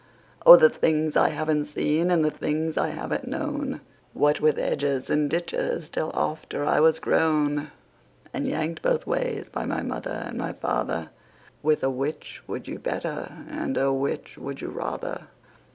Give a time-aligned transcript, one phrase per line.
[0.47, 3.81] Oh, the things I haven't seen and the things I haven't known,
[4.13, 7.69] What with hedges and ditches till after I was grown,
[8.33, 11.11] And yanked both ways by my mother and my father,
[11.61, 15.27] With a 'Which would you better?" and a "Which would you rather?"